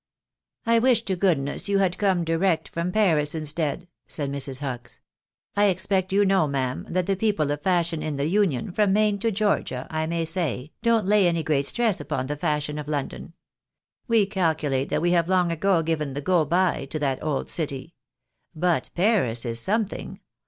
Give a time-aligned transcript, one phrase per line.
[0.65, 4.57] "I wish to goodness you had come direct from Paris instead!" said Mrs.
[4.57, 4.99] Hucks."
[5.55, 9.19] I expect you know, ma'am, that the people of fashion in the Union, from Maine
[9.19, 13.33] to Georgia, I may say, don't lay any great stress upon the fashion of London.
[14.07, 17.93] We calculate that we have long ago given the go by to that old city.
[18.55, 20.19] But Paris is something.